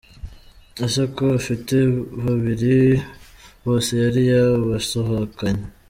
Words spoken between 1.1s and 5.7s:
ko afite babiri, bose yari yabasohokanye?.